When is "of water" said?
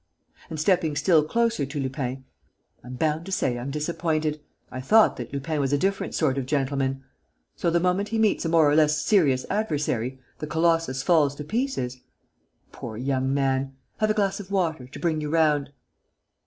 14.39-14.87